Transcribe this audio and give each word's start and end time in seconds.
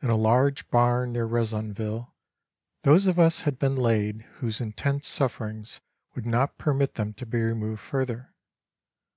In 0.00 0.10
a 0.10 0.14
large 0.16 0.70
barn 0.70 1.10
near 1.12 1.26
Rezonville 1.26 2.14
those 2.82 3.06
of 3.06 3.18
us 3.18 3.40
had 3.40 3.58
been 3.58 3.74
laid 3.74 4.22
whose 4.34 4.60
intense 4.60 5.08
sufferings 5.08 5.80
would 6.14 6.24
not 6.24 6.56
permit 6.56 6.94
them 6.94 7.12
to 7.14 7.26
be 7.26 7.40
removed 7.42 7.80
further. 7.82 8.32